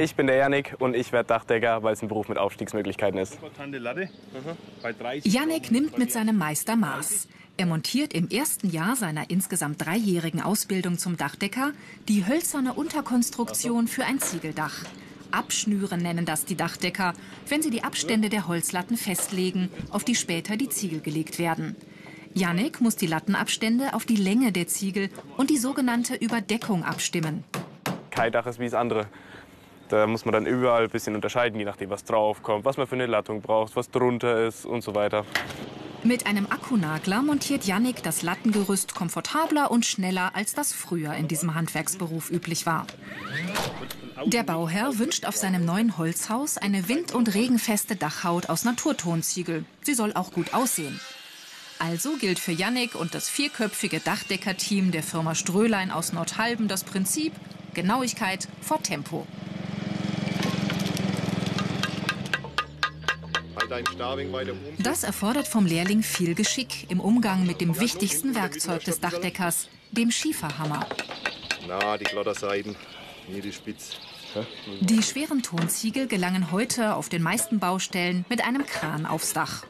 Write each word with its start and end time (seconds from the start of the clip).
Ich 0.00 0.14
bin 0.14 0.26
der 0.28 0.36
Janik 0.36 0.76
und 0.78 0.96
ich 0.96 1.12
werde 1.12 1.26
Dachdecker, 1.26 1.82
weil 1.82 1.92
es 1.92 2.00
ein 2.00 2.08
Beruf 2.08 2.30
mit 2.30 2.38
Aufstiegsmöglichkeiten 2.38 3.20
ist. 3.20 3.38
Janik 5.24 5.70
nimmt 5.70 5.98
mit 5.98 6.10
seinem 6.10 6.38
Meister 6.38 6.74
Maß. 6.74 7.28
Er 7.58 7.66
montiert 7.66 8.14
im 8.14 8.30
ersten 8.30 8.70
Jahr 8.70 8.96
seiner 8.96 9.28
insgesamt 9.28 9.84
dreijährigen 9.84 10.40
Ausbildung 10.40 10.96
zum 10.96 11.18
Dachdecker 11.18 11.72
die 12.08 12.26
hölzerne 12.26 12.72
Unterkonstruktion 12.72 13.88
für 13.88 14.06
ein 14.06 14.20
Ziegeldach. 14.20 14.86
Abschnüren 15.32 16.00
nennen 16.00 16.24
das 16.24 16.46
die 16.46 16.56
Dachdecker, 16.56 17.12
wenn 17.50 17.60
sie 17.60 17.70
die 17.70 17.84
Abstände 17.84 18.30
der 18.30 18.48
Holzlatten 18.48 18.96
festlegen, 18.96 19.68
auf 19.90 20.02
die 20.02 20.14
später 20.14 20.56
die 20.56 20.70
Ziegel 20.70 21.00
gelegt 21.00 21.38
werden. 21.38 21.76
Janik 22.32 22.80
muss 22.80 22.96
die 22.96 23.06
Lattenabstände 23.06 23.92
auf 23.92 24.06
die 24.06 24.16
Länge 24.16 24.50
der 24.50 24.66
Ziegel 24.66 25.10
und 25.36 25.50
die 25.50 25.58
sogenannte 25.58 26.14
Überdeckung 26.14 26.84
abstimmen. 26.84 27.44
Kein 28.10 28.32
Dach 28.32 28.46
ist 28.46 28.58
wie 28.58 28.64
das 28.64 28.72
andere. 28.72 29.06
Da 29.90 30.06
muss 30.06 30.24
man 30.24 30.32
dann 30.32 30.46
überall 30.46 30.84
ein 30.84 30.90
bisschen 30.90 31.16
unterscheiden, 31.16 31.58
je 31.58 31.64
nachdem, 31.64 31.90
was 31.90 32.04
draufkommt, 32.04 32.64
was 32.64 32.76
man 32.76 32.86
für 32.86 32.94
eine 32.94 33.06
Lattung 33.06 33.42
braucht, 33.42 33.74
was 33.74 33.90
drunter 33.90 34.46
ist 34.46 34.64
und 34.64 34.82
so 34.82 34.94
weiter. 34.94 35.24
Mit 36.04 36.26
einem 36.26 36.46
Akkunagler 36.46 37.20
montiert 37.22 37.64
Yannick 37.64 38.02
das 38.02 38.22
Lattengerüst 38.22 38.94
komfortabler 38.94 39.70
und 39.70 39.84
schneller, 39.84 40.34
als 40.34 40.54
das 40.54 40.72
früher 40.72 41.12
in 41.14 41.28
diesem 41.28 41.54
Handwerksberuf 41.54 42.30
üblich 42.30 42.64
war. 42.64 42.86
Der 44.24 44.44
Bauherr 44.44 44.98
wünscht 44.98 45.26
auf 45.26 45.36
seinem 45.36 45.64
neuen 45.64 45.98
Holzhaus 45.98 46.56
eine 46.56 46.88
wind- 46.88 47.12
und 47.12 47.34
regenfeste 47.34 47.96
Dachhaut 47.96 48.48
aus 48.48 48.64
Naturtonziegel. 48.64 49.64
Sie 49.82 49.94
soll 49.94 50.12
auch 50.14 50.30
gut 50.30 50.54
aussehen. 50.54 51.00
Also 51.80 52.16
gilt 52.16 52.38
für 52.38 52.52
Yannick 52.52 52.94
und 52.94 53.14
das 53.14 53.28
vierköpfige 53.28 54.00
Dachdeckerteam 54.00 54.92
der 54.92 55.02
Firma 55.02 55.34
Strölein 55.34 55.90
aus 55.90 56.12
Nordhalben 56.12 56.68
das 56.68 56.84
Prinzip 56.84 57.32
Genauigkeit 57.74 58.48
vor 58.60 58.82
Tempo. 58.82 59.26
Das 64.78 65.04
erfordert 65.04 65.46
vom 65.46 65.64
Lehrling 65.64 66.02
viel 66.02 66.34
Geschick 66.34 66.90
im 66.90 67.00
Umgang 67.00 67.46
mit 67.46 67.60
dem 67.60 67.78
wichtigsten 67.78 68.34
Werkzeug 68.34 68.84
des 68.84 69.00
Dachdeckers, 69.00 69.68
dem 69.92 70.10
Schieferhammer. 70.10 70.86
Na, 71.68 71.96
die 71.96 72.04
Glotterseiten, 72.04 72.74
hier 73.28 73.42
die 73.42 73.52
Spitz. 73.52 73.92
Die 74.80 75.02
schweren 75.02 75.42
Tonziegel 75.42 76.06
gelangen 76.06 76.50
heute 76.50 76.94
auf 76.94 77.08
den 77.08 77.22
meisten 77.22 77.58
Baustellen 77.58 78.24
mit 78.28 78.44
einem 78.44 78.66
Kran 78.66 79.06
aufs 79.06 79.32
Dach. 79.32 79.64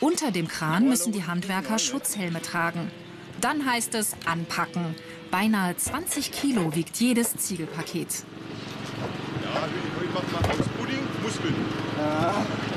Unter 0.00 0.32
dem 0.32 0.48
Kran 0.48 0.88
müssen 0.88 1.12
die 1.12 1.24
Handwerker 1.24 1.78
Schutzhelme 1.78 2.42
tragen. 2.42 2.90
Dann 3.40 3.66
heißt 3.70 3.94
es 3.94 4.14
anpacken. 4.26 4.96
Beinahe 5.30 5.76
20 5.76 6.32
Kilo 6.32 6.74
wiegt 6.74 6.96
jedes 6.96 7.36
Ziegelpaket. 7.36 8.24
Ja, 9.42 9.62
heute 9.98 10.12
macht 10.12 10.32
man 10.32 10.44
aus 10.50 10.68
Pudding 10.76 11.06
Muskeln. 11.22 11.54
Ja. 11.98 12.71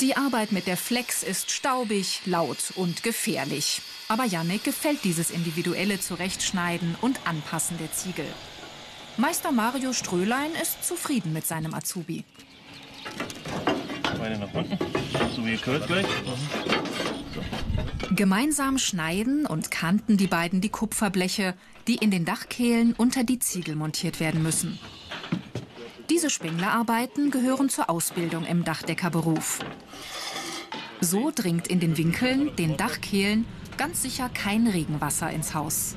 Die 0.00 0.16
Arbeit 0.16 0.52
mit 0.52 0.68
der 0.68 0.76
Flex 0.76 1.24
ist 1.24 1.50
staubig, 1.50 2.20
laut 2.24 2.72
und 2.76 3.02
gefährlich. 3.02 3.82
Aber 4.06 4.24
Yannick 4.24 4.62
gefällt 4.62 5.02
dieses 5.02 5.30
individuelle 5.30 5.98
Zurechtschneiden 5.98 6.94
und 7.00 7.26
Anpassen 7.26 7.78
der 7.78 7.90
Ziegel. 7.90 8.26
Meister 9.16 9.50
Mario 9.50 9.92
Strölein 9.92 10.52
ist 10.62 10.84
zufrieden 10.84 11.32
mit 11.32 11.48
seinem 11.48 11.74
Azubi. 11.74 12.22
Beine 14.18 14.38
nach 14.38 14.54
unten, 14.54 14.78
so 15.34 15.44
wie 15.44 15.52
ihr 15.52 15.56
gehört 15.56 15.88
gleich. 15.88 16.06
So. 16.24 18.14
Gemeinsam 18.14 18.78
schneiden 18.78 19.46
und 19.46 19.72
kanten 19.72 20.16
die 20.16 20.28
beiden 20.28 20.60
die 20.60 20.68
Kupferbleche, 20.68 21.54
die 21.88 21.96
in 21.96 22.12
den 22.12 22.24
Dachkehlen 22.24 22.94
unter 22.96 23.24
die 23.24 23.40
Ziegel 23.40 23.74
montiert 23.74 24.20
werden 24.20 24.44
müssen. 24.44 24.78
Diese 26.18 26.30
Spenglerarbeiten 26.30 27.30
gehören 27.30 27.68
zur 27.68 27.88
Ausbildung 27.88 28.44
im 28.44 28.64
Dachdeckerberuf. 28.64 29.60
So 31.00 31.30
dringt 31.32 31.68
in 31.68 31.78
den 31.78 31.96
Winkeln, 31.96 32.56
den 32.56 32.76
Dachkehlen, 32.76 33.46
ganz 33.76 34.02
sicher 34.02 34.28
kein 34.28 34.66
Regenwasser 34.66 35.30
ins 35.30 35.54
Haus. 35.54 35.94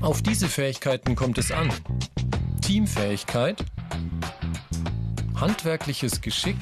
Auf 0.00 0.22
diese 0.22 0.46
Fähigkeiten 0.46 1.16
kommt 1.16 1.38
es 1.38 1.50
an. 1.50 1.72
Teamfähigkeit, 2.60 3.64
handwerkliches 5.34 6.20
Geschick, 6.20 6.58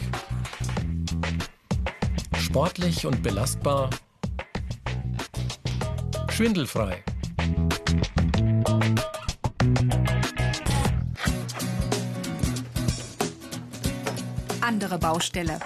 sportlich 2.50 3.06
und 3.06 3.22
belastbar, 3.22 3.90
schwindelfrei. 6.30 7.04
Andere 14.60 14.98
Baustelle. 14.98 15.60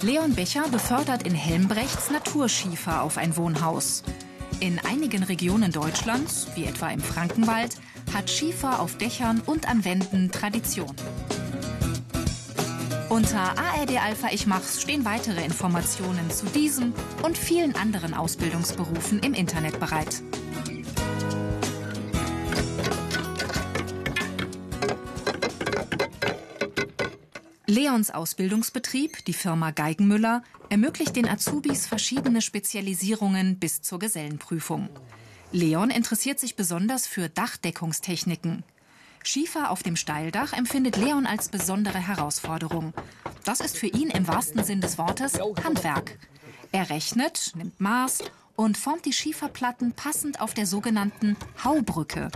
Leon 0.00 0.34
Becher 0.34 0.66
befördert 0.70 1.24
in 1.24 1.34
Helmbrechts 1.34 2.10
Naturschiefer 2.10 3.02
auf 3.02 3.18
ein 3.18 3.36
Wohnhaus. 3.36 4.02
In 4.60 4.78
einigen 4.78 5.22
Regionen 5.22 5.72
Deutschlands, 5.72 6.46
wie 6.54 6.64
etwa 6.64 6.88
im 6.88 7.00
Frankenwald, 7.00 7.76
hat 8.14 8.30
Schiefer 8.30 8.80
auf 8.80 8.96
Dächern 8.96 9.42
und 9.44 9.68
an 9.68 9.84
Wänden 9.84 10.32
Tradition. 10.32 10.96
Unter 13.10 13.58
ARD 13.58 14.00
Alpha 14.00 14.28
Ich 14.30 14.46
Mach's 14.46 14.80
stehen 14.80 15.04
weitere 15.04 15.44
Informationen 15.44 16.30
zu 16.30 16.46
diesem 16.46 16.94
und 17.24 17.36
vielen 17.36 17.74
anderen 17.74 18.14
Ausbildungsberufen 18.14 19.18
im 19.18 19.34
Internet 19.34 19.80
bereit. 19.80 20.22
Leons 27.66 28.12
Ausbildungsbetrieb, 28.12 29.24
die 29.24 29.32
Firma 29.32 29.72
Geigenmüller, 29.72 30.44
ermöglicht 30.68 31.16
den 31.16 31.28
Azubis 31.28 31.88
verschiedene 31.88 32.40
Spezialisierungen 32.40 33.58
bis 33.58 33.82
zur 33.82 33.98
Gesellenprüfung. 33.98 34.88
Leon 35.50 35.90
interessiert 35.90 36.38
sich 36.38 36.54
besonders 36.54 37.08
für 37.08 37.28
Dachdeckungstechniken. 37.28 38.62
Schiefer 39.22 39.70
auf 39.70 39.82
dem 39.82 39.96
Steildach 39.96 40.52
empfindet 40.52 40.96
Leon 40.96 41.26
als 41.26 41.48
besondere 41.48 41.98
Herausforderung. 41.98 42.94
Das 43.44 43.60
ist 43.60 43.76
für 43.76 43.86
ihn 43.86 44.10
im 44.10 44.26
wahrsten 44.26 44.64
Sinn 44.64 44.80
des 44.80 44.98
Wortes 44.98 45.38
Handwerk. 45.64 46.18
Er 46.72 46.90
rechnet, 46.90 47.52
nimmt 47.54 47.80
Maß 47.80 48.24
und 48.56 48.76
formt 48.76 49.04
die 49.04 49.12
Schieferplatten 49.12 49.92
passend 49.92 50.40
auf 50.40 50.54
der 50.54 50.66
sogenannten 50.66 51.36
Haubrücke. 51.64 52.30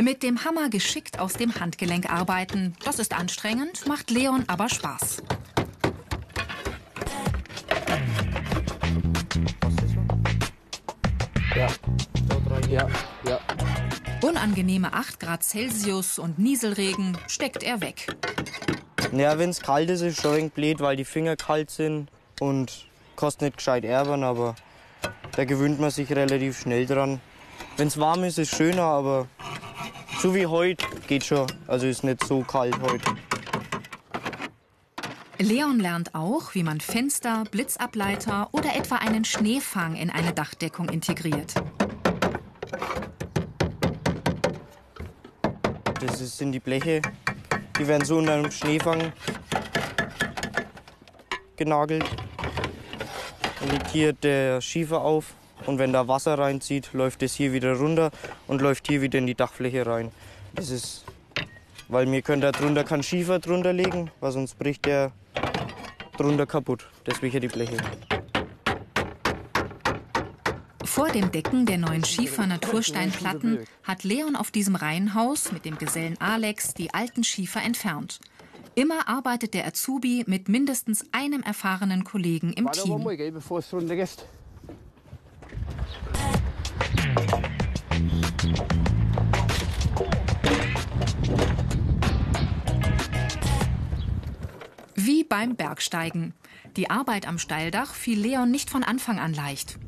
Mit 0.00 0.22
dem 0.22 0.44
Hammer 0.44 0.68
geschickt 0.68 1.18
aus 1.20 1.34
dem 1.34 1.54
Handgelenk 1.54 2.10
arbeiten, 2.10 2.74
das 2.84 2.98
ist 2.98 3.14
anstrengend, 3.14 3.86
macht 3.86 4.10
Leon 4.10 4.44
aber 4.48 4.68
Spaß. 4.68 5.22
Ja, 11.54 11.68
ja, 12.70 12.88
ja. 13.28 13.40
Unangenehme 14.22 14.92
8 14.94 15.20
Grad 15.20 15.42
Celsius 15.42 16.18
und 16.18 16.38
Nieselregen 16.38 17.18
steckt 17.26 17.62
er 17.62 17.82
weg. 17.82 18.06
Ja, 19.12 19.38
wenn 19.38 19.50
es 19.50 19.60
kalt 19.60 19.90
ist, 19.90 20.00
ist 20.00 20.16
es 20.16 20.22
schon 20.22 20.36
ein 20.36 20.50
blöd, 20.50 20.80
weil 20.80 20.96
die 20.96 21.04
Finger 21.04 21.36
kalt 21.36 21.70
sind 21.70 22.08
und 22.40 22.86
kostet 23.16 23.42
nicht 23.42 23.56
gescheit 23.58 23.84
erben, 23.84 24.22
aber 24.24 24.54
da 25.36 25.44
gewöhnt 25.44 25.78
man 25.78 25.90
sich 25.90 26.10
relativ 26.10 26.60
schnell 26.60 26.86
dran. 26.86 27.20
Wenn 27.76 27.88
es 27.88 27.98
warm 27.98 28.24
ist, 28.24 28.38
ist 28.38 28.52
es 28.52 28.56
schöner, 28.56 28.84
aber 28.84 29.26
so 30.20 30.34
wie 30.34 30.46
heute 30.46 30.86
geht 31.06 31.24
schon. 31.24 31.46
Also 31.66 31.86
ist 31.86 32.02
nicht 32.02 32.24
so 32.24 32.40
kalt 32.42 32.80
heute. 32.80 33.10
Leon 35.42 35.80
lernt 35.80 36.14
auch, 36.14 36.54
wie 36.54 36.62
man 36.62 36.80
Fenster, 36.80 37.42
Blitzableiter 37.50 38.48
oder 38.52 38.76
etwa 38.76 38.96
einen 38.96 39.24
Schneefang 39.24 39.96
in 39.96 40.08
eine 40.08 40.32
Dachdeckung 40.32 40.88
integriert. 40.88 41.54
Das 46.00 46.38
sind 46.38 46.52
die 46.52 46.60
Bleche, 46.60 47.02
die 47.76 47.88
werden 47.88 48.04
so 48.04 48.18
unter 48.18 48.34
einem 48.34 48.52
Schneefang 48.52 49.12
genagelt. 51.56 52.04
Dann 53.58 53.70
liegt 53.70 53.88
hier 53.88 54.12
der 54.12 54.60
Schiefer 54.60 55.00
auf 55.00 55.34
und 55.66 55.78
wenn 55.78 55.92
da 55.92 56.06
Wasser 56.06 56.38
reinzieht, 56.38 56.92
läuft 56.92 57.20
es 57.24 57.34
hier 57.34 57.52
wieder 57.52 57.74
runter 57.74 58.12
und 58.46 58.60
läuft 58.60 58.86
hier 58.86 59.02
wieder 59.02 59.18
in 59.18 59.26
die 59.26 59.34
Dachfläche 59.34 59.86
rein. 59.86 60.12
Das 60.54 60.70
ist, 60.70 61.04
weil 61.88 62.06
mir 62.06 62.22
können 62.22 62.42
da 62.42 62.52
drunter 62.52 62.84
kein 62.84 63.02
Schiefer 63.02 63.40
drunter 63.40 63.72
legen, 63.72 64.12
weil 64.20 64.30
sonst 64.30 64.56
bricht 64.56 64.86
der 64.86 65.10
drunter 66.22 66.46
kaputt. 66.46 66.86
Deswegen 67.06 67.40
die 67.40 67.48
Bleche. 67.48 67.76
Vor 70.84 71.08
dem 71.08 71.32
Decken 71.32 71.64
der 71.64 71.78
neuen 71.78 72.04
Schiefer-Natursteinplatten 72.04 73.60
hat 73.82 74.04
Leon 74.04 74.36
auf 74.36 74.50
diesem 74.50 74.76
Reihenhaus 74.76 75.50
mit 75.50 75.64
dem 75.64 75.78
Gesellen 75.78 76.20
Alex 76.20 76.74
die 76.74 76.92
alten 76.92 77.24
Schiefer 77.24 77.62
entfernt. 77.62 78.20
Immer 78.74 79.08
arbeitet 79.08 79.54
der 79.54 79.66
Azubi 79.66 80.24
mit 80.26 80.48
mindestens 80.48 81.06
einem 81.12 81.42
erfahrenen 81.42 82.04
Kollegen 82.04 82.52
im 82.52 82.70
Team. 82.72 83.06
Beim 95.32 95.56
Bergsteigen. 95.56 96.34
Die 96.76 96.90
Arbeit 96.90 97.26
am 97.26 97.38
Steildach 97.38 97.94
fiel 97.94 98.20
Leon 98.20 98.50
nicht 98.50 98.68
von 98.68 98.84
Anfang 98.84 99.18
an 99.18 99.32
leicht. 99.32 99.78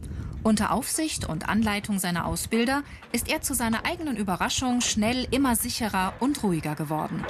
Unter 0.42 0.72
Aufsicht 0.72 1.28
und 1.28 1.50
Anleitung 1.50 1.98
seiner 1.98 2.24
Ausbilder 2.24 2.82
ist 3.12 3.28
er 3.28 3.42
zu 3.42 3.52
seiner 3.52 3.84
eigenen 3.84 4.16
Überraschung 4.16 4.80
schnell 4.80 5.28
immer 5.32 5.54
sicherer 5.54 6.14
und 6.18 6.42
ruhiger 6.42 6.74
geworden. 6.74 7.22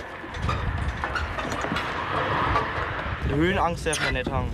Höhenangst 3.30 3.84
darf 3.84 4.00
man 4.04 4.14
nicht 4.14 4.30
haben. 4.30 4.48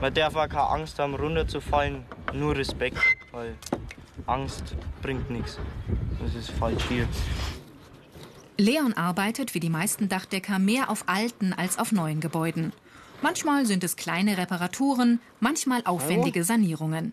Man 0.00 0.14
darf 0.14 0.36
auch 0.36 0.48
keine 0.48 0.68
Angst 0.68 1.00
haben, 1.00 1.16
runterzufallen, 1.16 2.04
nur 2.32 2.54
Respekt, 2.54 2.98
weil 3.32 3.56
Angst 4.26 4.76
bringt 5.02 5.28
nichts. 5.30 5.58
Das 6.22 6.32
ist 6.36 6.52
falsch 6.52 6.84
hier. 6.88 7.08
Leon 8.56 8.92
arbeitet 8.92 9.54
wie 9.54 9.60
die 9.60 9.68
meisten 9.68 10.08
Dachdecker 10.08 10.60
mehr 10.60 10.90
auf 10.90 11.08
alten 11.08 11.52
als 11.52 11.76
auf 11.76 11.90
neuen 11.90 12.20
Gebäuden. 12.20 12.72
Manchmal 13.22 13.66
sind 13.66 13.84
es 13.84 13.96
kleine 13.96 14.38
Reparaturen, 14.38 15.20
manchmal 15.40 15.82
aufwendige 15.84 16.42
Sanierungen. 16.42 17.12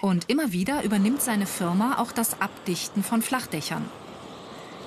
Und 0.00 0.30
immer 0.30 0.52
wieder 0.52 0.84
übernimmt 0.84 1.20
seine 1.20 1.46
Firma 1.46 1.98
auch 1.98 2.12
das 2.12 2.40
Abdichten 2.40 3.02
von 3.02 3.22
Flachdächern. 3.22 3.84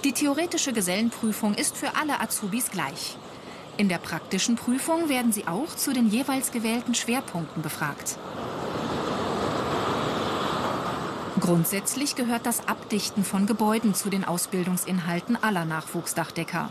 Die 0.06 0.14
theoretische 0.14 0.72
Gesellenprüfung 0.72 1.54
ist 1.56 1.76
für 1.76 1.96
alle 1.96 2.22
Azubis 2.22 2.72
gleich. 2.72 3.18
In 3.78 3.90
der 3.90 3.98
praktischen 3.98 4.56
Prüfung 4.56 5.10
werden 5.10 5.34
sie 5.34 5.48
auch 5.48 5.76
zu 5.76 5.92
den 5.92 6.10
jeweils 6.10 6.52
gewählten 6.52 6.96
Schwerpunkten 6.96 7.62
befragt. 7.62 8.18
Grundsätzlich 11.40 12.16
gehört 12.16 12.46
das 12.46 12.68
Abdichten 12.68 13.24
von 13.24 13.46
Gebäuden 13.46 13.94
zu 13.94 14.10
den 14.10 14.24
Ausbildungsinhalten 14.24 15.42
aller 15.42 15.66
Nachwuchsdachdecker. 15.66 16.70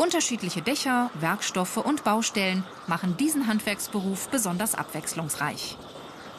Unterschiedliche 0.00 0.62
Dächer, 0.62 1.10
Werkstoffe 1.20 1.76
und 1.76 2.04
Baustellen 2.04 2.64
machen 2.86 3.18
diesen 3.18 3.48
Handwerksberuf 3.48 4.30
besonders 4.30 4.74
abwechslungsreich. 4.74 5.76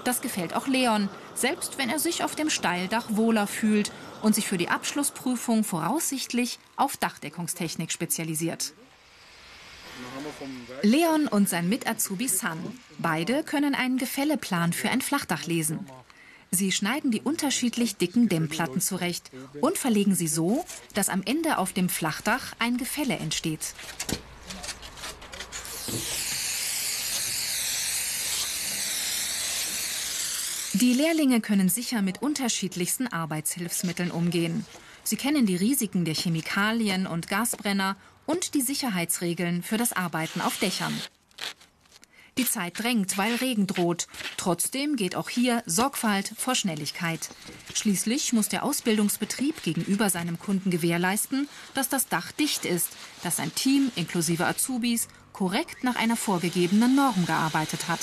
Das 0.04 0.22
gefällt 0.22 0.56
auch 0.56 0.66
Leon, 0.66 1.10
selbst 1.36 1.78
wenn 1.78 1.92
er 1.92 2.00
sich 2.00 2.24
auf 2.24 2.36
dem 2.36 2.50
Steildach 2.50 3.06
wohler 3.10 3.46
fühlt 3.46 3.92
und 4.24 4.34
sich 4.34 4.48
für 4.48 4.58
die 4.58 4.70
Abschlussprüfung 4.70 5.64
voraussichtlich 5.64 6.58
auf 6.76 6.98
Dachdeckungstechnik 6.98 7.92
spezialisiert. 7.92 8.74
Leon 10.82 11.28
und 11.28 11.48
sein 11.48 11.70
Mit-Azubi. 11.70 12.32
Beide 12.98 13.44
können 13.44 13.76
einen 13.76 14.00
Gefälleplan 14.00 14.74
für 14.74 14.90
ein 14.90 15.04
Flachdach 15.04 15.46
lesen. 15.46 15.86
Sie 16.54 16.74
schneiden 16.74 17.12
die 17.12 17.22
unterschiedlich 17.22 17.96
dicken 17.96 18.28
Dämmplatten 18.28 18.82
zurecht 18.82 19.32
und 19.62 19.78
verlegen 19.78 20.16
sie 20.16 20.28
so, 20.28 20.66
dass 20.94 21.08
am 21.08 21.24
Ende 21.24 21.58
auf 21.58 21.72
dem 21.72 21.88
Flachdach 21.88 22.54
ein 22.60 22.76
Gefälle 22.76 23.16
entsteht. 23.16 23.74
Die 30.74 30.94
Lehrlinge 30.94 31.40
können 31.40 31.70
sicher 31.70 32.02
mit 32.02 32.22
unterschiedlichsten 32.22 33.08
Arbeitshilfsmitteln 33.08 34.12
umgehen. 34.12 34.66
Sie 35.04 35.16
kennen 35.16 35.46
die 35.46 35.56
Risiken 35.56 36.04
der 36.04 36.16
Chemikalien 36.16 37.08
und 37.08 37.30
Gasbrenner 37.30 37.96
und 38.26 38.56
die 38.56 38.62
Sicherheitsregeln 38.62 39.64
für 39.64 39.78
das 39.78 39.94
Arbeiten 39.94 40.42
auf 40.42 40.58
Dächern. 40.60 40.94
Die 42.38 42.48
Zeit 42.48 42.80
drängt, 42.80 43.18
weil 43.18 43.36
Regen 43.36 43.68
droht. 43.68 44.08
Trotzdem 44.38 44.96
geht 44.96 45.16
auch 45.16 45.30
hier 45.30 45.64
Sorgfalt 45.66 46.32
vor 46.38 46.56
Schnelligkeit. 46.56 47.30
Schließlich 47.74 48.32
muss 48.32 48.48
der 48.48 48.64
Ausbildungsbetrieb 48.64 49.62
gegenüber 49.64 50.10
seinem 50.10 50.40
Kunden 50.40 50.72
gewährleisten, 50.72 51.50
dass 51.74 51.90
das 51.90 52.08
Dach 52.08 52.32
dicht 52.32 52.66
ist, 52.66 52.90
dass 53.24 53.38
sein 53.38 53.54
Team 53.54 53.92
inklusive 53.96 54.46
Azubis 54.46 55.10
korrekt 55.34 55.84
nach 55.84 55.96
einer 55.96 56.16
vorgegebenen 56.16 56.96
Norm 56.96 57.26
gearbeitet 57.26 57.88
hat. 57.90 58.00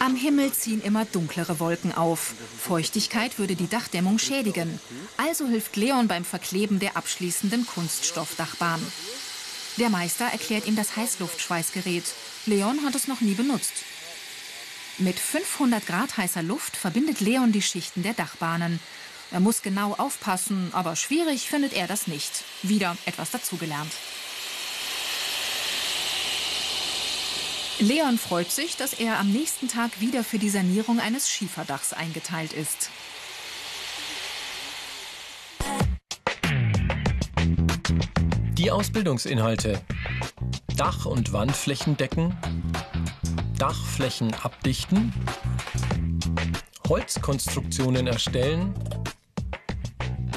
Am 0.00 0.14
Himmel 0.14 0.52
ziehen 0.52 0.80
immer 0.82 1.04
dunklere 1.06 1.58
Wolken 1.58 1.92
auf. 1.92 2.34
Feuchtigkeit 2.60 3.38
würde 3.38 3.56
die 3.56 3.68
Dachdämmung 3.68 4.18
schädigen. 4.18 4.78
Also 5.16 5.46
hilft 5.46 5.76
Leon 5.76 6.06
beim 6.06 6.24
Verkleben 6.24 6.78
der 6.78 6.96
abschließenden 6.96 7.66
Kunststoffdachbahn. 7.66 8.80
Der 9.78 9.90
Meister 9.90 10.24
erklärt 10.24 10.66
ihm 10.66 10.74
das 10.74 10.96
Heißluftschweißgerät. 10.96 12.02
Leon 12.46 12.84
hat 12.84 12.96
es 12.96 13.06
noch 13.06 13.20
nie 13.20 13.34
benutzt. 13.34 13.72
Mit 14.98 15.20
500 15.20 15.86
Grad 15.86 16.16
heißer 16.16 16.42
Luft 16.42 16.76
verbindet 16.76 17.20
Leon 17.20 17.52
die 17.52 17.62
Schichten 17.62 18.02
der 18.02 18.14
Dachbahnen. 18.14 18.80
Er 19.30 19.38
muss 19.38 19.62
genau 19.62 19.94
aufpassen, 19.94 20.70
aber 20.72 20.96
schwierig 20.96 21.48
findet 21.48 21.74
er 21.74 21.86
das 21.86 22.08
nicht. 22.08 22.42
Wieder 22.62 22.96
etwas 23.06 23.30
dazugelernt. 23.30 23.92
Leon 27.78 28.18
freut 28.18 28.50
sich, 28.50 28.76
dass 28.76 28.94
er 28.94 29.20
am 29.20 29.30
nächsten 29.30 29.68
Tag 29.68 30.00
wieder 30.00 30.24
für 30.24 30.40
die 30.40 30.50
Sanierung 30.50 30.98
eines 30.98 31.30
Schieferdachs 31.30 31.92
eingeteilt 31.92 32.52
ist. 32.52 32.90
Die 38.68 38.72
Ausbildungsinhalte. 38.72 39.80
Dach- 40.76 41.06
und 41.06 41.32
Wandflächen 41.32 41.96
decken, 41.96 42.36
Dachflächen 43.56 44.34
abdichten, 44.42 45.10
Holzkonstruktionen 46.86 48.06
erstellen, 48.06 48.74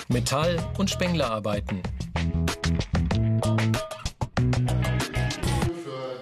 Metall- 0.07 0.65
und 0.77 0.89
Spenglerarbeiten. 0.89 1.83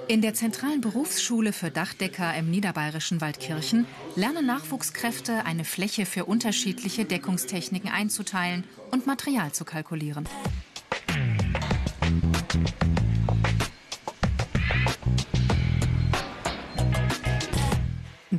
In 0.08 0.24
der 0.24 0.34
zentralen 0.34 0.82
Berufsschule 0.82 1.54
für 1.54 1.70
Dachdecker 1.70 2.36
im 2.36 2.50
niederbayerischen 2.50 3.22
Waldkirchen 3.22 3.86
lernen 4.16 4.48
Nachwuchskräfte, 4.48 5.46
eine 5.46 5.64
Fläche 5.64 6.08
für 6.08 6.26
unterschiedliche 6.26 7.06
Deckungstechniken 7.06 7.92
einzuteilen 7.92 8.64
und 8.90 9.06
Material 9.06 9.52
zu 9.52 9.64
kalkulieren. 9.64 10.28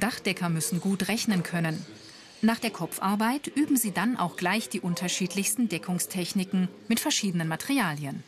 Dachdecker 0.01 0.49
müssen 0.49 0.81
gut 0.81 1.09
rechnen 1.09 1.43
können. 1.43 1.85
Nach 2.43 2.59
der 2.59 2.71
Kopfarbeit 2.71 3.47
üben 3.49 3.77
sie 3.77 3.93
dann 3.93 4.17
auch 4.17 4.37
gleich 4.37 4.69
die 4.71 4.81
unterschiedlichsten 4.81 5.69
Deckungstechniken 5.69 6.69
mit 6.89 6.99
verschiedenen 6.99 7.49
Materialien. 7.49 8.25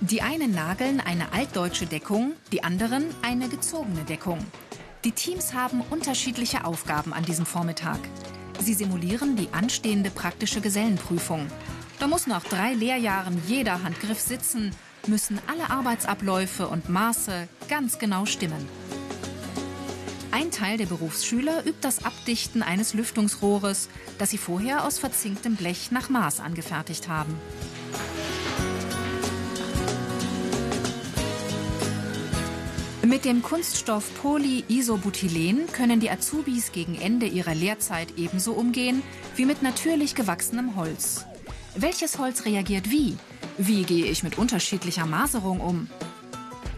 Die 0.00 0.22
einen 0.22 0.52
nageln 0.52 1.00
eine 1.00 1.32
altdeutsche 1.32 1.86
Deckung, 1.86 2.32
die 2.50 2.64
anderen 2.64 3.04
eine 3.22 3.48
gezogene 3.48 4.02
Deckung. 4.02 4.44
Die 5.04 5.12
Teams 5.12 5.54
haben 5.54 5.80
unterschiedliche 5.88 6.66
Aufgaben 6.66 7.14
an 7.14 7.24
diesem 7.24 7.46
Vormittag. 7.46 7.98
Sie 8.60 8.74
simulieren 8.74 9.34
die 9.34 9.48
anstehende 9.50 10.10
praktische 10.10 10.60
Gesellenprüfung. 10.60 11.46
Da 11.98 12.06
muss 12.06 12.26
nach 12.26 12.44
drei 12.44 12.74
Lehrjahren 12.74 13.40
jeder 13.46 13.82
Handgriff 13.82 14.20
sitzen, 14.20 14.72
müssen 15.06 15.40
alle 15.46 15.70
Arbeitsabläufe 15.70 16.68
und 16.68 16.90
Maße 16.90 17.48
ganz 17.70 17.98
genau 17.98 18.26
stimmen. 18.26 18.68
Ein 20.32 20.50
Teil 20.50 20.76
der 20.76 20.86
Berufsschüler 20.86 21.64
übt 21.64 21.78
das 21.80 22.04
Abdichten 22.04 22.62
eines 22.62 22.92
Lüftungsrohres, 22.92 23.88
das 24.18 24.30
sie 24.30 24.38
vorher 24.38 24.84
aus 24.84 24.98
verzinktem 24.98 25.56
Blech 25.56 25.90
nach 25.92 26.10
Maß 26.10 26.40
angefertigt 26.40 27.08
haben. 27.08 27.34
Mit 33.10 33.24
dem 33.24 33.42
Kunststoff 33.42 34.08
Polyisobutylen 34.22 35.66
können 35.72 35.98
die 35.98 36.12
Azubis 36.12 36.70
gegen 36.70 36.94
Ende 36.94 37.26
ihrer 37.26 37.56
Lehrzeit 37.56 38.16
ebenso 38.16 38.52
umgehen 38.52 39.02
wie 39.34 39.46
mit 39.46 39.62
natürlich 39.62 40.14
gewachsenem 40.14 40.76
Holz. 40.76 41.26
Welches 41.74 42.20
Holz 42.20 42.44
reagiert 42.44 42.88
wie? 42.88 43.16
Wie 43.58 43.82
gehe 43.82 44.06
ich 44.06 44.22
mit 44.22 44.38
unterschiedlicher 44.38 45.06
Maserung 45.06 45.58
um? 45.58 45.88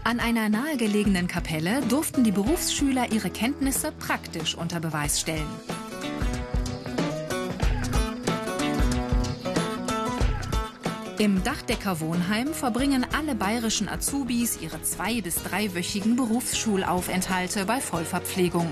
An 0.03 0.19
einer 0.19 0.49
nahegelegenen 0.49 1.27
Kapelle 1.27 1.81
durften 1.87 2.23
die 2.23 2.31
Berufsschüler 2.31 3.11
ihre 3.11 3.29
Kenntnisse 3.29 3.91
praktisch 3.91 4.55
unter 4.55 4.79
Beweis 4.79 5.21
stellen. 5.21 5.45
Im 11.19 11.43
Dachdecker 11.43 11.99
Wohnheim 11.99 12.53
verbringen 12.53 13.05
alle 13.13 13.35
bayerischen 13.35 13.87
Azubis 13.87 14.59
ihre 14.61 14.81
zwei- 14.81 15.21
bis 15.21 15.43
dreiwöchigen 15.43 16.15
Berufsschulaufenthalte 16.15 17.65
bei 17.65 17.79
Vollverpflegung. 17.79 18.67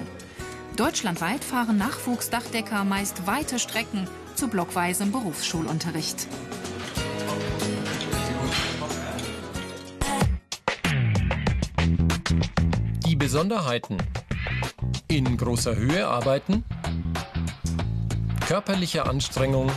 Deutschlandweit 0.76 1.44
fahren 1.44 1.78
Nachwuchsdachdecker 1.78 2.84
meist 2.84 3.28
weite 3.28 3.60
Strecken 3.60 4.08
zu 4.36 4.48
blockweisem 4.48 5.12
Berufsschulunterricht. 5.12 6.28
Die 13.06 13.16
Besonderheiten. 13.16 13.98
In 15.08 15.38
großer 15.38 15.76
Höhe 15.76 16.08
arbeiten. 16.08 16.64
Körperliche 18.48 19.06
Anstrengung. 19.06 19.72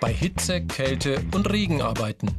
Bei 0.00 0.14
Hitze, 0.14 0.62
Kälte 0.62 1.22
und 1.34 1.50
Regen 1.50 1.82
arbeiten. 1.82 2.34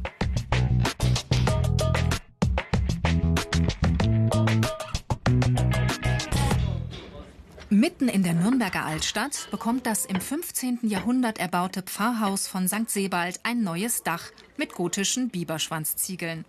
Mitten 7.70 8.08
in 8.08 8.24
der 8.24 8.34
Nürnberger 8.34 8.84
Altstadt 8.84 9.48
bekommt 9.52 9.86
das 9.86 10.06
im 10.06 10.20
15. 10.20 10.80
Jahrhundert 10.82 11.38
erbaute 11.38 11.82
Pfarrhaus 11.82 12.48
von 12.48 12.66
St. 12.66 12.90
Sebald 12.90 13.38
ein 13.44 13.62
neues 13.62 14.02
Dach 14.02 14.24
mit 14.56 14.74
gotischen 14.74 15.28
Biberschwanzziegeln. 15.30 16.44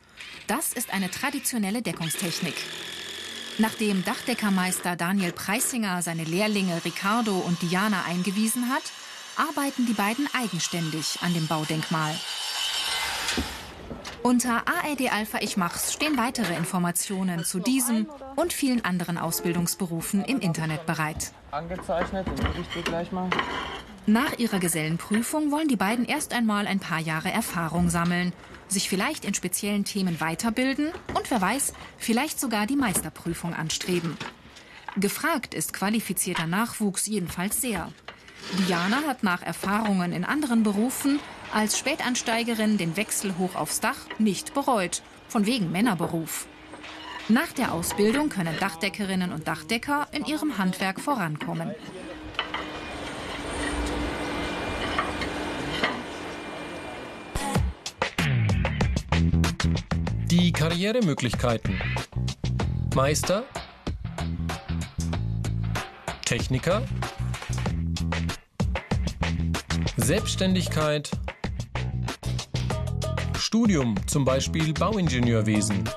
Das 0.48 0.74
ist 0.74 0.92
eine 0.92 1.12
traditionelle 1.12 1.84
Deckungstechnik. 1.84 2.56
Nachdem 3.60 4.04
Dachdeckermeister 4.04 4.96
Daniel 4.96 5.32
Preisinger 5.32 6.02
seine 6.02 6.24
Lehrlinge 6.24 6.84
Ricardo 6.84 7.38
und 7.38 7.62
Diana 7.62 8.04
eingewiesen 8.06 8.70
hat, 8.70 8.92
arbeiten 9.38 9.86
die 9.86 9.94
beiden 9.94 10.28
eigenständig 10.34 11.20
an 11.22 11.34
dem 11.34 11.48
Baudenkmal. 11.48 12.14
Unter 14.24 14.64
ARD 14.68 15.12
Alpha 15.12 15.40
Ich 15.42 15.58
Mach's 15.58 15.92
stehen 15.92 16.18
weitere 16.18 16.56
Informationen 16.56 17.44
zu 17.44 17.60
diesem 17.60 18.08
und 18.38 18.54
vielen 18.54 18.86
anderen 18.86 19.18
Ausbildungsberufen 19.18 20.24
im 20.24 20.40
Internet 20.40 20.86
bereit. 20.86 21.34
Angezeichnet, 21.52 22.26
den 22.28 22.62
ich 22.62 22.68
dir 22.70 22.84
gleich 22.84 23.12
mal. 23.12 23.30
Nach 24.06 24.38
ihrer 24.38 24.60
Gesellenprüfung 24.60 25.52
wollen 25.52 25.68
die 25.68 25.76
beiden 25.76 26.06
erst 26.06 26.34
einmal 26.34 26.68
ein 26.68 26.80
paar 26.80 27.00
Jahre 27.00 27.32
Erfahrung 27.32 27.90
sammeln, 27.90 28.34
sich 28.68 28.88
vielleicht 28.88 29.26
in 29.26 29.34
speziellen 29.34 29.84
Themen 29.84 30.20
weiterbilden 30.20 30.92
und 31.14 31.30
wer 31.30 31.42
weiß, 31.42 31.74
vielleicht 31.98 32.40
sogar 32.40 32.66
die 32.66 32.76
Meisterprüfung 32.76 33.54
anstreben. 33.54 34.18
Gefragt 34.96 35.54
ist 35.54 35.74
qualifizierter 35.74 36.48
Nachwuchs 36.48 37.08
jedenfalls 37.08 37.60
sehr. 37.60 37.92
Diana 38.52 39.04
hat 39.08 39.24
nach 39.24 39.42
Erfahrungen 39.42 40.14
in 40.14 40.24
anderen 40.26 40.64
Berufen 40.64 41.20
als 41.54 41.78
Spätansteigerin 41.78 42.78
den 42.78 42.98
Wechsel 42.98 43.38
hoch 43.38 43.56
aufs 43.56 43.80
Dach 43.80 43.98
nicht 44.20 44.54
bereut, 44.54 45.02
von 45.28 45.46
wegen 45.46 45.72
Männerberuf. 45.72 46.48
Nach 47.30 47.52
der 47.54 47.74
Ausbildung 47.74 48.30
können 48.30 48.58
Dachdeckerinnen 48.60 49.32
und 49.32 49.48
Dachdecker 49.48 50.08
in 50.12 50.26
ihrem 50.26 50.58
Handwerk 50.58 51.00
vorankommen. 51.00 51.74
Die 60.26 60.52
Karrieremöglichkeiten. 60.52 61.80
Meister. 62.96 63.44
Techniker. 66.26 66.84
Selbstständigkeit. 70.04 71.12
Studium, 73.38 73.96
zum 74.06 74.26
Beispiel 74.26 74.74
Bauingenieurwesen. 74.74 75.90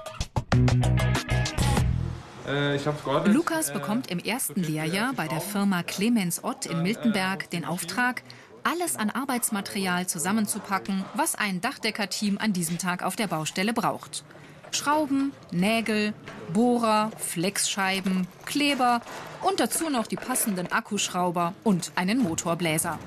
Lukas 3.25 3.73
bekommt 3.73 4.09
im 4.13 4.21
ersten 4.21 4.63
Lehrjahr 4.63 5.13
bei 5.15 5.27
der 5.27 5.41
Firma 5.41 5.83
Clemens 5.83 6.45
Ott 6.45 6.67
in 6.67 6.85
Miltenberg 6.85 7.51
den 7.51 7.65
Auftrag, 7.65 8.23
alles 8.63 8.95
an 8.95 9.11
Arbeitsmaterial 9.11 10.07
zusammenzupacken, 10.07 11.05
was 11.15 11.35
ein 11.35 11.61
Dachdeckerteam 11.61 12.39
an 12.39 12.53
diesem 12.53 12.79
Tag 12.79 13.03
auf 13.03 13.17
der 13.17 13.27
Baustelle 13.27 13.73
braucht. 13.73 14.23
Schrauben, 14.71 15.33
Nägel, 15.51 16.15
Bohrer, 16.53 17.11
Flexscheiben, 17.19 18.29
Kleber 18.45 19.01
und 19.43 19.59
dazu 19.59 19.91
noch 19.91 20.07
die 20.07 20.17
passenden 20.17 20.71
Akkuschrauber 20.71 21.55
und 21.65 21.91
einen 21.97 22.21
Motorbläser. 22.21 23.01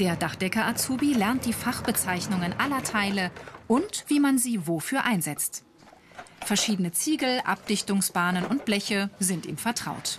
Der 0.00 0.16
Dachdecker-Azubi 0.16 1.12
lernt 1.12 1.44
die 1.44 1.52
Fachbezeichnungen 1.52 2.52
aller 2.58 2.82
Teile 2.82 3.30
und 3.68 4.04
wie 4.08 4.18
man 4.18 4.38
sie 4.38 4.66
wofür 4.66 5.04
einsetzt. 5.04 5.64
Verschiedene 6.44 6.90
Ziegel, 6.90 7.40
Abdichtungsbahnen 7.44 8.44
und 8.44 8.64
Bleche 8.64 9.08
sind 9.20 9.46
ihm 9.46 9.56
vertraut. 9.56 10.18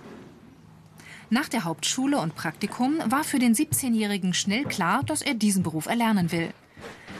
Nach 1.30 1.50
der 1.50 1.66
Hauptschule 1.66 2.20
und 2.20 2.36
Praktikum 2.36 3.00
war 3.08 3.24
für 3.24 3.40
den 3.40 3.54
17-Jährigen 3.54 4.34
schnell 4.34 4.64
klar, 4.64 5.04
dass 5.04 5.22
er 5.22 5.34
diesen 5.34 5.64
Beruf 5.64 5.88
erlernen 5.88 6.32
will. 6.32 6.54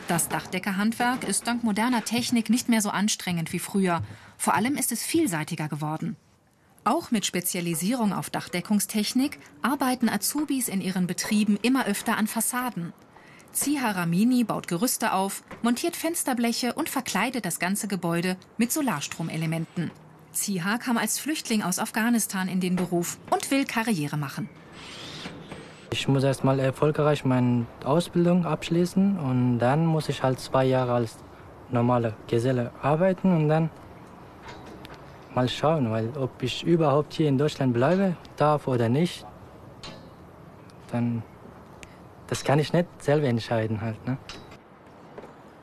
Das 0.08 0.28
Dachdeckerhandwerk 0.28 1.24
ist 1.24 1.46
dank 1.46 1.62
moderner 1.62 2.04
Technik 2.04 2.48
nicht 2.48 2.68
mehr 2.68 2.80
so 2.80 2.90
anstrengend 2.90 3.52
wie 3.52 3.58
früher. 3.58 4.02
Vor 4.38 4.54
allem 4.54 4.76
ist 4.76 4.92
es 4.92 5.02
vielseitiger 5.02 5.68
geworden. 5.68 6.16
Auch 6.86 7.10
mit 7.10 7.26
Spezialisierung 7.26 8.12
auf 8.12 8.30
Dachdeckungstechnik 8.30 9.40
arbeiten 9.60 10.08
Azubis 10.08 10.68
in 10.68 10.80
ihren 10.80 11.08
Betrieben 11.08 11.58
immer 11.60 11.86
öfter 11.86 12.16
an 12.16 12.28
Fassaden. 12.28 12.92
Ziha 13.50 13.90
Ramini 13.90 14.44
baut 14.44 14.68
Gerüste 14.68 15.12
auf, 15.12 15.42
montiert 15.62 15.96
Fensterbleche 15.96 16.74
und 16.74 16.88
verkleidet 16.88 17.44
das 17.44 17.58
ganze 17.58 17.88
Gebäude 17.88 18.36
mit 18.56 18.70
Solarstromelementen. 18.70 19.90
Ziha 20.30 20.78
kam 20.78 20.96
als 20.96 21.18
Flüchtling 21.18 21.64
aus 21.64 21.80
Afghanistan 21.80 22.46
in 22.46 22.60
den 22.60 22.76
Beruf 22.76 23.18
und 23.32 23.50
will 23.50 23.64
Karriere 23.64 24.16
machen. 24.16 24.48
Ich 25.90 26.06
muss 26.06 26.22
erst 26.22 26.44
mal 26.44 26.60
erfolgreich 26.60 27.24
meine 27.24 27.66
Ausbildung 27.84 28.46
abschließen 28.46 29.18
und 29.18 29.58
dann 29.58 29.86
muss 29.86 30.08
ich 30.08 30.22
halt 30.22 30.38
zwei 30.38 30.64
Jahre 30.64 30.92
als 30.92 31.16
normale 31.68 32.14
Geselle 32.28 32.70
arbeiten 32.80 33.34
und 33.34 33.48
dann 33.48 33.70
mal 35.36 35.48
schauen, 35.48 35.90
weil 35.90 36.08
ob 36.16 36.42
ich 36.42 36.64
überhaupt 36.64 37.12
hier 37.12 37.28
in 37.28 37.38
Deutschland 37.38 37.74
bleibe 37.74 38.16
darf 38.36 38.66
oder 38.66 38.88
nicht, 38.88 39.24
dann 40.90 41.22
das 42.26 42.42
kann 42.42 42.58
ich 42.58 42.72
nicht 42.72 42.88
selber 42.98 43.28
entscheiden 43.28 43.80
halt. 43.80 44.04
Ne? 44.06 44.16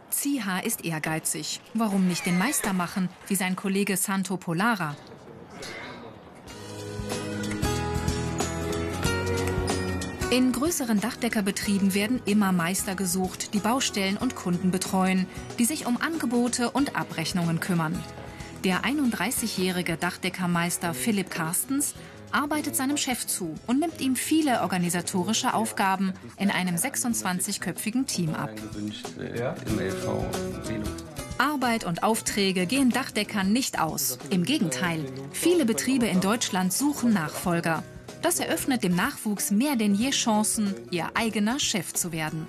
Ziha 0.09 0.59
ist 0.59 0.85
ehrgeizig. 0.85 1.59
Warum 1.73 2.07
nicht 2.07 2.25
den 2.25 2.37
Meister 2.37 2.71
machen, 2.71 3.09
wie 3.27 3.35
sein 3.35 3.55
Kollege 3.55 3.97
Santo 3.97 4.37
Polara? 4.37 4.95
In 10.29 10.51
größeren 10.51 10.99
Dachdeckerbetrieben 10.99 11.93
werden 11.93 12.21
immer 12.25 12.51
Meister 12.51 12.95
gesucht, 12.95 13.53
die 13.53 13.59
Baustellen 13.59 14.17
und 14.17 14.35
Kunden 14.35 14.71
betreuen, 14.71 15.27
die 15.59 15.65
sich 15.65 15.85
um 15.85 15.97
Angebote 15.97 16.71
und 16.71 16.95
Abrechnungen 16.95 17.59
kümmern. 17.59 18.01
Der 18.63 18.83
31-jährige 18.85 19.97
Dachdeckermeister 19.97 20.93
Philipp 20.93 21.29
Carstens 21.29 21.95
arbeitet 22.31 22.77
seinem 22.77 22.95
Chef 22.95 23.27
zu 23.27 23.55
und 23.67 23.81
nimmt 23.81 23.99
ihm 23.99 24.15
viele 24.15 24.61
organisatorische 24.61 25.53
Aufgaben 25.53 26.13
in 26.37 26.49
einem 26.49 26.75
26-köpfigen 26.75 28.05
Team 28.05 28.33
ab. 28.33 28.51
Arbeit 31.37 31.83
und 31.83 32.03
Aufträge 32.03 32.65
gehen 32.65 32.89
Dachdeckern 32.89 33.51
nicht 33.51 33.81
aus. 33.81 34.17
Im 34.29 34.43
Gegenteil, 34.43 35.05
viele 35.33 35.65
Betriebe 35.65 36.07
in 36.07 36.21
Deutschland 36.21 36.71
suchen 36.71 37.11
Nachfolger. 37.11 37.83
Das 38.21 38.39
eröffnet 38.39 38.85
dem 38.85 38.95
Nachwuchs 38.95 39.51
mehr 39.51 39.75
denn 39.75 39.93
je 39.93 40.11
Chancen, 40.11 40.73
ihr 40.89 41.07
eigener 41.15 41.59
Chef 41.59 41.91
zu 41.93 42.13
werden. 42.13 42.47